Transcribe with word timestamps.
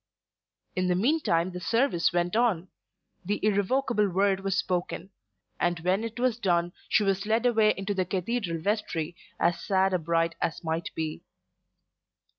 In 0.75 0.87
the 0.87 0.95
meantime 0.95 1.51
the 1.51 1.59
service 1.59 2.11
went 2.11 2.35
on; 2.35 2.69
the 3.23 3.39
irrevocable 3.45 4.09
word 4.09 4.39
was 4.39 4.57
spoken; 4.57 5.11
and 5.59 5.79
when 5.81 6.03
it 6.03 6.19
was 6.19 6.39
done 6.39 6.73
she 6.89 7.03
was 7.03 7.27
led 7.27 7.45
away 7.45 7.75
into 7.77 7.93
the 7.93 8.05
cathedral 8.05 8.59
vestry 8.59 9.15
as 9.39 9.61
sad 9.63 9.93
a 9.93 9.99
bride 9.99 10.33
as 10.41 10.63
might 10.63 10.89
be. 10.95 11.21